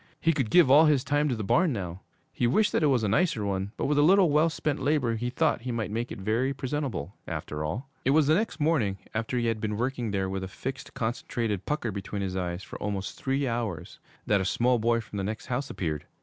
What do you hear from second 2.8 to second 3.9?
it was a nicer one, but